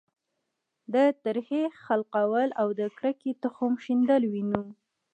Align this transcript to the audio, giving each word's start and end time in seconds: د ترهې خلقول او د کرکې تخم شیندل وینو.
د 0.93 0.95
ترهې 1.23 1.63
خلقول 1.83 2.47
او 2.61 2.67
د 2.79 2.81
کرکې 2.97 3.31
تخم 3.43 3.71
شیندل 3.83 4.23
وینو. 4.33 4.63